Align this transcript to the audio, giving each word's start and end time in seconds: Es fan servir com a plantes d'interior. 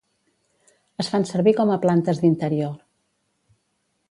Es 1.03 1.11
fan 1.15 1.27
servir 1.33 1.55
com 1.59 1.75
a 1.75 1.77
plantes 1.87 2.23
d'interior. 2.25 2.75